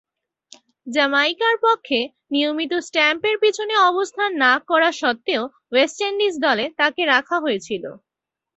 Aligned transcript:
জ্যামাইকার 0.87 1.55
পক্ষে 1.65 1.99
নিয়মিতভাবে 2.31 2.85
স্ট্যাম্পের 2.87 3.35
পিছনে 3.43 3.73
অবস্থান 3.89 4.29
না 4.43 4.53
করা 4.69 4.89
সত্ত্বেও 5.01 5.43
ওয়েস্ট 5.71 5.99
ইন্ডিজ 6.09 6.33
দলে 6.45 6.65
তাকে 6.79 7.01
রাখা 7.13 7.37
হয়েছিল। 7.39 7.83